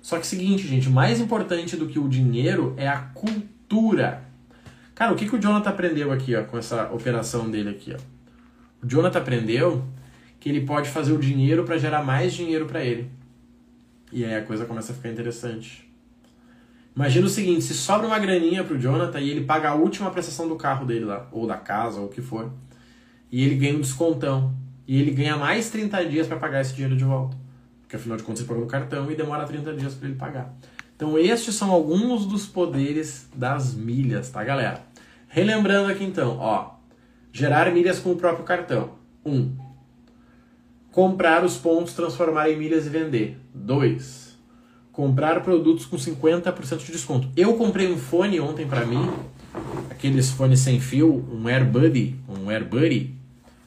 [0.00, 4.24] Só que seguinte, gente, mais importante do que o dinheiro é a cultura.
[4.94, 7.98] Cara, o que, que o Jonathan aprendeu aqui, ó, com essa operação dele aqui, ó?
[8.82, 9.84] O Jonathan aprendeu
[10.38, 13.10] que ele pode fazer o dinheiro para gerar mais dinheiro para ele.
[14.10, 15.89] E aí a coisa começa a ficar interessante.
[16.94, 20.48] Imagina o seguinte, se sobra uma graninha pro Jonathan e ele paga a última prestação
[20.48, 22.52] do carro dele lá, ou da casa, ou o que for,
[23.30, 24.54] e ele ganha um descontão,
[24.86, 27.36] e ele ganha mais 30 dias para pagar esse dinheiro de volta
[27.90, 30.54] porque afinal de contas você pagou no cartão e demora 30 dias para ele pagar.
[30.94, 34.84] Então estes são alguns dos poderes das milhas, tá galera?
[35.26, 36.74] Relembrando aqui então, ó,
[37.32, 38.92] gerar milhas com o próprio cartão.
[39.24, 39.34] 1.
[39.34, 39.56] Um,
[40.92, 43.40] comprar os pontos, transformar em milhas e vender.
[43.52, 44.29] 2.
[44.92, 47.28] Comprar produtos com 50% de desconto.
[47.36, 49.08] Eu comprei um fone ontem para mim,
[49.90, 53.14] aqueles fones sem fio, um AirBuddy, um AirBuddy,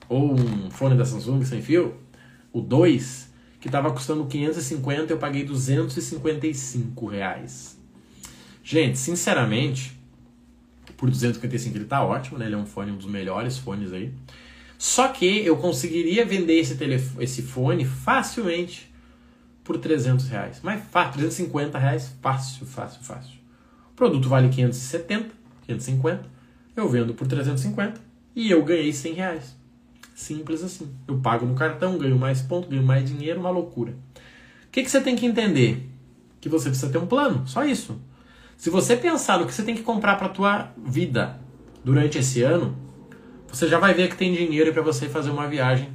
[0.09, 1.95] ou um fone da Samsung sem fio,
[2.51, 7.77] o 2, que estava custando 550, eu paguei 255 reais.
[8.63, 9.97] Gente, sinceramente,
[10.97, 12.45] por 255 ele tá ótimo, né?
[12.45, 14.13] Ele é um fone, um dos melhores fones aí.
[14.77, 18.92] Só que eu conseguiria vender esse, telefone, esse fone facilmente
[19.63, 20.59] por 300 reais.
[20.61, 23.33] Mas fácil, 350 reais, fácil, fácil, fácil.
[23.91, 25.29] O produto vale 570,
[25.65, 26.25] 550,
[26.75, 28.01] eu vendo por 350
[28.35, 29.55] e eu ganhei 100 reais.
[30.15, 30.93] Simples assim.
[31.07, 33.91] Eu pago no cartão, ganho mais ponto, ganho mais dinheiro, uma loucura.
[33.91, 35.89] O que, que você tem que entender?
[36.41, 37.99] Que você precisa ter um plano, só isso.
[38.57, 41.39] Se você pensar no que você tem que comprar para a tua vida
[41.83, 42.75] durante esse ano,
[43.47, 45.91] você já vai ver que tem dinheiro para você fazer uma viagem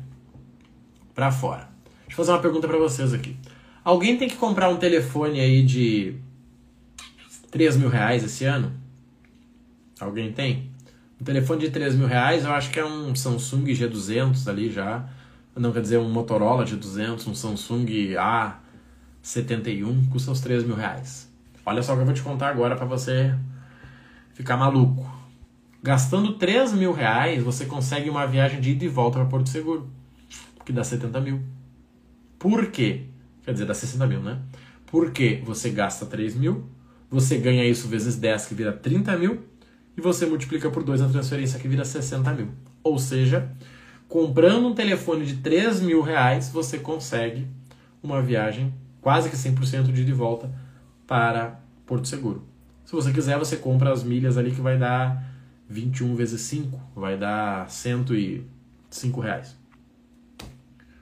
[1.14, 1.68] para fora.
[2.06, 3.36] Deixa eu fazer uma pergunta para vocês aqui.
[3.88, 6.14] Alguém tem que comprar um telefone aí de
[7.50, 8.70] 3 mil reais esse ano?
[9.98, 10.70] Alguém tem?
[11.18, 15.08] Um telefone de 3 mil reais, eu acho que é um Samsung G200 ali já.
[15.56, 18.58] Não quer dizer um Motorola G200, um Samsung A
[19.22, 21.32] 71 com seus 3 mil reais.
[21.64, 23.34] Olha só o que eu vou te contar agora para você
[24.34, 25.10] ficar maluco.
[25.82, 29.88] Gastando 3 mil reais, você consegue uma viagem de ida e volta para Porto Seguro,
[30.66, 31.40] que dá 70 mil.
[32.38, 33.07] Por quê?
[33.48, 34.40] Quer dizer, dá 60 mil, né?
[34.88, 36.68] Porque você gasta 3 mil,
[37.10, 39.42] você ganha isso vezes 10, que vira 30 mil,
[39.96, 42.48] e você multiplica por 2 a transferência, que vira 60 mil.
[42.82, 43.50] Ou seja,
[44.06, 47.46] comprando um telefone de 3 mil reais, você consegue
[48.02, 50.52] uma viagem quase que 100% de ida e volta
[51.06, 52.44] para Porto Seguro.
[52.84, 55.26] Se você quiser, você compra as milhas ali que vai dar
[55.70, 59.57] 21 vezes 5 vai dar 105 reais.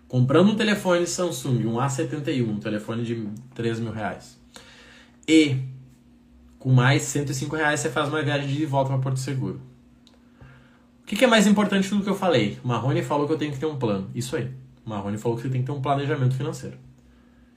[0.09, 4.39] Comprando um telefone Samsung, um A71, um telefone de 3 mil reais,
[5.27, 5.57] e
[6.59, 9.61] com mais 105 reais você faz uma viagem de volta para Porto Seguro.
[11.03, 12.59] O que, que é mais importante tudo que eu falei?
[12.65, 14.11] O Marrone falou que eu tenho que ter um plano.
[14.13, 14.51] Isso aí.
[14.85, 16.77] O Marrone falou que você tem que ter um planejamento financeiro.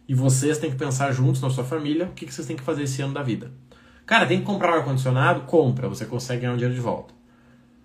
[0.08, 2.64] E vocês têm que pensar juntos na sua família o que, que vocês têm que
[2.64, 3.52] fazer esse ano da vida.
[4.06, 5.42] Cara, tem que comprar um ar-condicionado?
[5.42, 7.14] Compra, você consegue ganhar um dinheiro de volta.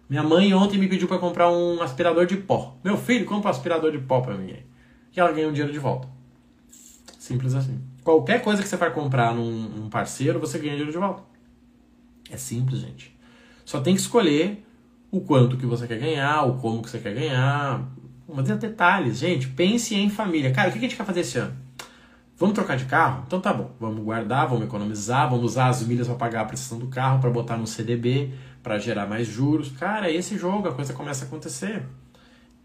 [0.09, 2.77] Minha mãe ontem me pediu para comprar um aspirador de pó.
[2.85, 4.55] Meu filho, compra um aspirador de pó para mim.
[5.15, 6.09] E ela ganha um dinheiro de volta.
[7.19, 7.81] Simples assim.
[8.03, 11.23] Qualquer coisa que você vai comprar num, num parceiro, você ganha dinheiro de volta.
[12.31, 13.17] É simples, gente.
[13.65, 14.63] Só tem que escolher
[15.11, 17.89] o quanto que você quer ganhar, o como que você quer ganhar.
[18.29, 19.49] Mas detalhes, gente.
[19.49, 20.53] Pense em família.
[20.53, 21.57] Cara, o que a gente quer fazer esse ano?
[22.37, 23.23] Vamos trocar de carro?
[23.27, 23.71] Então tá bom.
[23.79, 27.31] Vamos guardar, vamos economizar, vamos usar as milhas para pagar a prestação do carro, para
[27.31, 28.33] botar no CDB,
[28.65, 29.71] para gerar mais juros.
[29.71, 31.85] Cara, esse jogo, a coisa começa a acontecer.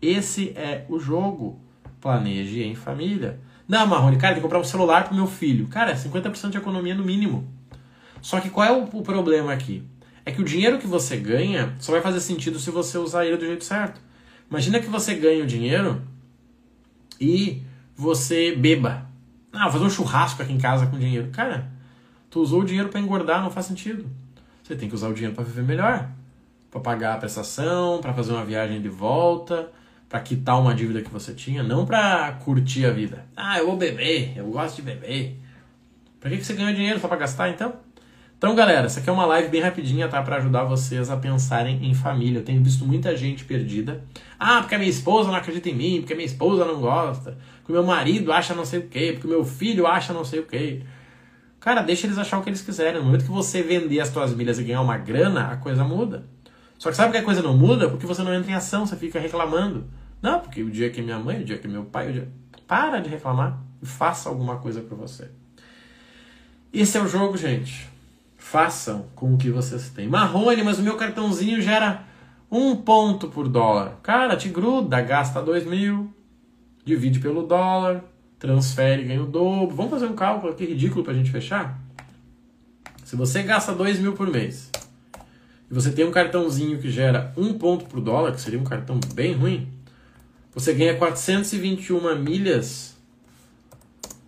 [0.02, 1.62] Esse é o jogo.
[2.02, 3.40] Planeje em família.
[3.68, 5.68] Não, Marrone, cara, tem que comprar um celular pro meu filho.
[5.68, 7.48] Cara, 50% de economia no mínimo.
[8.20, 9.84] Só que qual é o, o problema aqui?
[10.26, 13.38] É que o dinheiro que você ganha só vai fazer sentido se você usar ele
[13.38, 14.02] do jeito certo.
[14.50, 16.02] Imagina que você ganha o dinheiro
[17.22, 17.62] e
[17.96, 19.10] você beba
[19.52, 21.30] ah, vou fazer um churrasco aqui em casa com dinheiro.
[21.32, 21.72] Cara,
[22.30, 24.10] tu usou o dinheiro para engordar, não faz sentido.
[24.70, 26.08] Você tem que usar o dinheiro para viver melhor.
[26.70, 29.72] Para pagar a prestação, para fazer uma viagem de volta,
[30.08, 33.26] para quitar uma dívida que você tinha, não para curtir a vida.
[33.36, 35.40] Ah, eu vou beber, eu gosto de beber.
[36.20, 37.00] Para que, você ganha dinheiro?
[37.00, 37.74] Só para gastar então?
[38.38, 40.22] Então, galera, essa aqui é uma live bem rapidinha, tá?
[40.22, 42.38] Para ajudar vocês a pensarem em família.
[42.38, 44.04] Eu tenho visto muita gente perdida.
[44.40, 47.40] Ah, porque a minha esposa não acredita em mim, porque a minha esposa não gosta,
[47.58, 50.24] porque o meu marido acha não sei o quê, porque o meu filho acha não
[50.24, 50.84] sei o quê.
[51.60, 53.00] Cara, deixa eles achar o que eles quiserem.
[53.00, 56.26] No momento que você vender as suas milhas e ganhar uma grana, a coisa muda.
[56.78, 57.90] Só que sabe que a coisa não muda?
[57.90, 59.86] Porque você não entra em ação, você fica reclamando.
[60.22, 62.30] Não, porque o dia que minha mãe, o dia que meu pai, o dia...
[62.66, 65.30] Para de reclamar e faça alguma coisa por você.
[66.72, 67.90] Esse é o jogo, gente.
[68.38, 70.08] Façam com o que vocês têm.
[70.08, 72.04] Marrone, mas o meu cartãozinho gera
[72.50, 73.98] um ponto por dólar.
[74.02, 76.14] Cara, te gruda, gasta dois mil,
[76.86, 78.04] divide pelo dólar,
[78.40, 79.76] transfere, ganha o dobro.
[79.76, 81.80] Vamos fazer um cálculo aqui ridículo para a gente fechar?
[83.04, 84.72] Se você gasta dois mil por mês
[85.70, 89.00] e você tem um cartãozinho que gera um ponto por dólar, que seria um cartão
[89.14, 89.68] bem ruim,
[90.54, 92.98] você ganha 421 milhas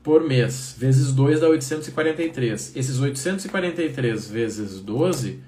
[0.04, 2.76] por mês, vezes 2 dá 843.
[2.76, 5.40] Esses 843 vezes 12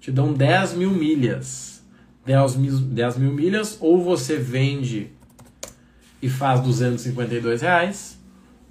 [0.00, 1.82] te dão 10 mil milhas.
[2.24, 5.10] 10 mil, 10 mil milhas, ou você vende
[6.24, 8.18] e faz 252 reais,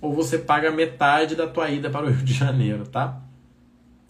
[0.02, 3.22] ou você paga metade da tua ida para o Rio de Janeiro, tá?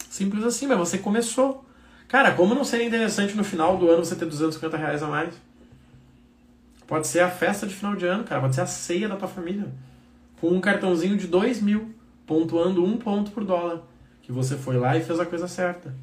[0.08, 1.62] Simples assim, mas você começou.
[2.08, 5.34] Cara, como não seria interessante no final do ano você ter 250 reais a mais?
[6.86, 8.40] Pode ser a festa de final de ano, cara.
[8.40, 9.66] Pode ser a ceia da tua família
[10.40, 11.94] com um cartãozinho de 2 mil,
[12.26, 13.82] pontuando um ponto por dólar.
[14.22, 15.94] Que você foi lá e fez a coisa certa.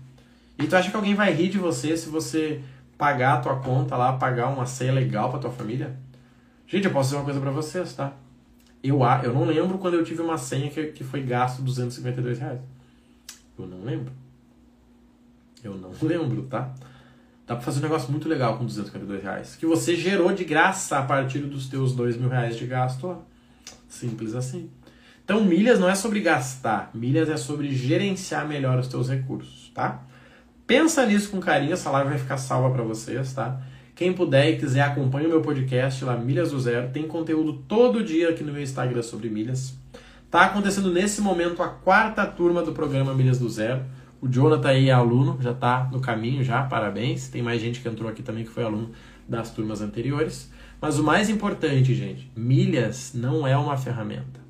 [0.60, 2.62] E tu acha que alguém vai rir de você se você
[3.00, 5.98] pagar a tua conta lá, pagar uma ceia legal pra tua família?
[6.72, 8.14] Gente, eu posso dizer uma coisa pra vocês, tá?
[8.82, 12.62] Eu, eu não lembro quando eu tive uma senha que, que foi gasto 252 reais.
[13.60, 14.14] Eu não lembro.
[15.62, 16.74] Eu não lembro, tá?
[17.46, 19.56] Dá pra fazer um negócio muito legal com 252 reais.
[19.58, 23.20] Que você gerou de graça a partir dos teus 2 mil reais de gasto lá.
[23.90, 24.70] Simples assim.
[25.26, 30.04] Então, milhas não é sobre gastar, milhas é sobre gerenciar melhor os teus recursos, tá?
[30.66, 33.62] Pensa nisso com carinho, essa live vai ficar salva para vocês, tá?
[34.02, 36.90] Quem puder e quiser, acompanhe o meu podcast lá, Milhas do Zero.
[36.90, 39.78] Tem conteúdo todo dia aqui no meu Instagram sobre milhas.
[40.28, 43.84] Tá acontecendo nesse momento a quarta turma do programa Milhas do Zero.
[44.20, 47.28] O Jonathan aí é aluno, já tá no caminho já, parabéns.
[47.28, 48.90] Tem mais gente que entrou aqui também que foi aluno
[49.30, 50.52] das turmas anteriores.
[50.82, 54.42] Mas o mais importante, gente, milhas não é uma ferramenta.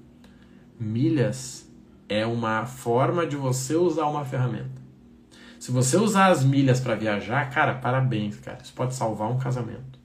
[0.80, 1.70] Milhas
[2.08, 4.81] é uma forma de você usar uma ferramenta.
[5.62, 8.58] Se você usar as milhas para viajar, cara, parabéns, cara.
[8.64, 10.00] Isso pode salvar um casamento.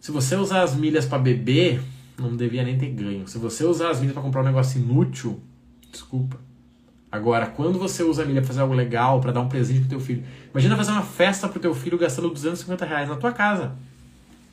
[0.00, 1.80] Se você usar as milhas para beber,
[2.18, 3.28] não devia nem ter ganho.
[3.28, 5.40] Se você usar as milhas para comprar um negócio inútil,
[5.92, 6.36] desculpa.
[7.12, 9.90] Agora, quando você usa a milha para fazer algo legal, para dar um presente pro
[9.90, 13.76] teu filho, imagina fazer uma festa pro teu filho gastando 250 reais na tua casa.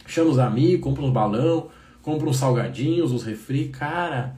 [0.05, 1.69] Chama os amigos, compra uns balão,
[2.03, 3.69] compra uns salgadinhos, uns refri.
[3.69, 4.35] Cara,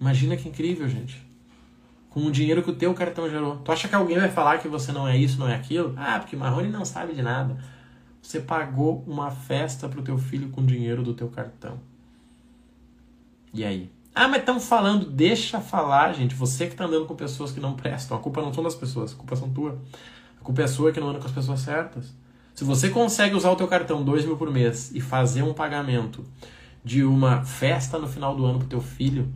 [0.00, 1.27] imagina que incrível, gente.
[2.10, 3.56] Com o dinheiro que o teu cartão gerou.
[3.56, 5.94] Tu acha que alguém vai falar que você não é isso, não é aquilo?
[5.96, 7.56] Ah, porque Marrone não sabe de nada.
[8.20, 11.78] Você pagou uma festa pro teu filho com dinheiro do teu cartão.
[13.52, 13.90] E aí?
[14.14, 16.34] Ah, mas estamos falando, deixa falar, gente.
[16.34, 18.16] Você que está andando com pessoas que não prestam.
[18.16, 19.78] A culpa não são das pessoas, a culpa são tua.
[20.40, 22.12] A culpa é sua que não anda com as pessoas certas.
[22.54, 26.24] Se você consegue usar o teu cartão dois mil por mês e fazer um pagamento
[26.84, 29.32] de uma festa no final do ano pro teu filho,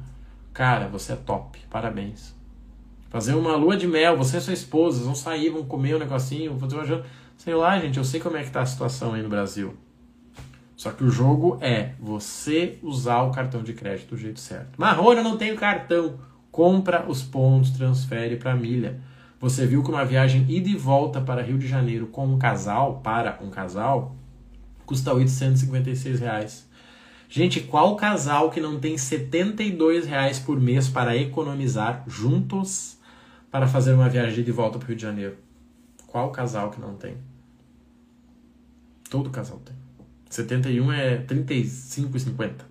[0.53, 1.61] cara, você é top.
[1.71, 2.35] Parabéns.
[3.13, 6.59] Fazer uma lua de mel, você e sua esposa vão sair, vão comer um negocinho,
[6.59, 7.05] fazer uma janta.
[7.37, 9.75] Sei lá, gente, eu sei como é que tá a situação aí no Brasil.
[10.75, 14.81] Só que o jogo é você usar o cartão de crédito do jeito certo.
[14.81, 16.21] Marrone, eu não tenho cartão.
[16.51, 18.99] Compra os pontos, transfere para milha.
[19.39, 23.03] Você viu que uma viagem ida e volta para Rio de Janeiro com um casal,
[23.05, 24.17] para um casal,
[24.87, 26.67] custa 856 reais.
[27.29, 33.02] Gente, qual casal que não tem 72 reais por mês para economizar juntos
[33.53, 35.37] para fazer uma viagem de volta para o Rio de Janeiro?
[36.07, 37.19] Qual casal que não tem?
[39.11, 39.77] Todo casal tem.
[40.31, 42.63] 71 é 35,50.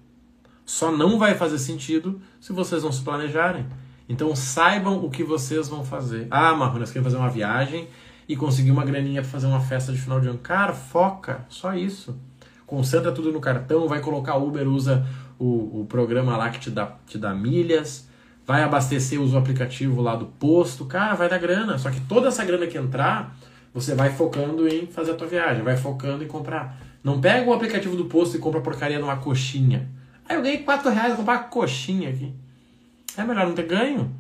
[0.65, 3.67] Só não vai fazer sentido se vocês não se planejarem.
[4.09, 6.25] Então saibam o que vocês vão fazer.
[6.31, 7.87] Ah, Marrone, nós queremos fazer uma viagem
[8.27, 10.39] e conseguir uma graninha para fazer uma festa de final de ano.
[10.39, 12.17] Cara, foca, só isso.
[12.65, 15.05] Concentra tudo no cartão, vai colocar Uber, usa
[15.37, 18.07] o, o programa lá que te dá, te dá milhas,
[18.51, 20.85] vai abastecer, usa o aplicativo lá do posto.
[20.85, 21.77] Cara, vai dar grana.
[21.77, 23.35] Só que toda essa grana que entrar,
[23.73, 27.53] você vai focando em fazer a tua viagem, vai focando em comprar não pega o
[27.53, 29.89] aplicativo do posto e compra porcaria de uma coxinha.
[30.27, 32.33] Aí eu ganhei 4 reais, vou comprar uma coxinha aqui.
[33.17, 34.13] É melhor não ter ganho?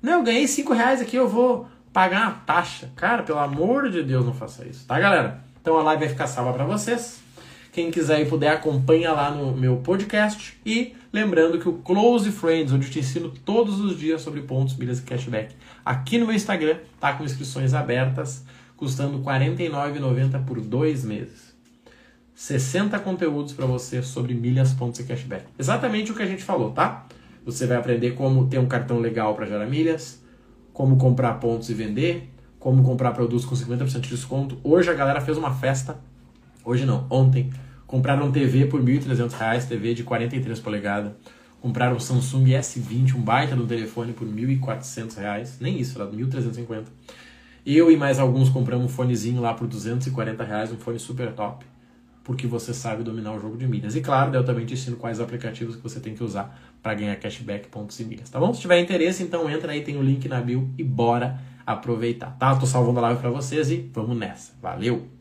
[0.00, 2.90] Não, eu ganhei 5 reais aqui, eu vou pagar uma taxa.
[2.94, 5.42] Cara, pelo amor de Deus, não faça isso, tá, galera?
[5.60, 7.20] Então a live vai ficar salva para vocês.
[7.78, 10.58] Quem quiser e puder, acompanha lá no meu podcast.
[10.66, 14.74] E lembrando que o Close Friends, onde eu te ensino todos os dias sobre pontos,
[14.74, 15.54] milhas e cashback,
[15.84, 18.44] aqui no meu Instagram, tá com inscrições abertas,
[18.76, 21.54] custando R$ 49,90 por dois meses.
[22.34, 25.44] 60 conteúdos para você sobre milhas, pontos e cashback.
[25.56, 27.06] Exatamente o que a gente falou, tá?
[27.46, 30.20] Você vai aprender como ter um cartão legal para gerar milhas,
[30.72, 34.58] como comprar pontos e vender, como comprar produtos com 50% de desconto.
[34.64, 35.96] Hoje a galera fez uma festa,
[36.64, 37.52] hoje não, ontem,
[37.88, 41.12] compraram TV por R$ 1.300, TV de 43 polegadas.
[41.60, 46.16] Compraram um Samsung S20, um baita do telefone por R$ 1.400, nem isso, era R$
[46.16, 46.84] 1.350.
[47.66, 51.66] Eu e mais alguns compramos um fonezinho lá por 240 reais, um fone super top
[52.28, 53.96] porque você sabe dominar o jogo de milhas.
[53.96, 57.16] E claro, eu também te ensino quais aplicativos que você tem que usar para ganhar
[57.16, 58.52] cashback, pontos e milhas, tá bom?
[58.52, 62.54] Se tiver interesse, então entra aí, tem o link na bio e bora aproveitar, tá?
[62.54, 64.52] Tô salvando a live para vocês e vamos nessa.
[64.60, 65.17] Valeu!